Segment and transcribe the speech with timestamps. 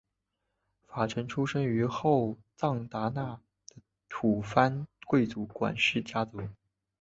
[0.87, 3.43] 法成出生于后藏达那的
[4.09, 6.41] 吐蕃贵族管氏家族。